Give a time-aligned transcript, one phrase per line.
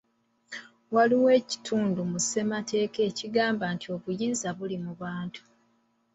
[0.95, 5.43] Waliwo ekitundu mu ssemateeka ekigamba nti obuyinza buli mu bantu.